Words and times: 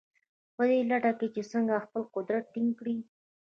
په 0.55 0.63
دې 0.69 0.79
لټه 0.89 1.11
کې 1.19 1.27
دي 1.27 1.27
چې 1.35 1.41
څنګه 1.51 1.83
خپل 1.85 2.03
قدرت 2.15 2.43
ټینګ 2.53 2.71
کړي. 2.79 2.95